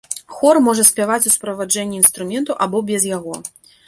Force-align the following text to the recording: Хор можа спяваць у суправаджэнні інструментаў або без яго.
Хор 0.35 0.55
можа 0.67 0.85
спяваць 0.91 1.19
у 1.31 1.33
суправаджэнні 1.35 1.99
інструментаў 2.01 2.57
або 2.67 2.81
без 2.89 3.07
яго. 3.11 3.37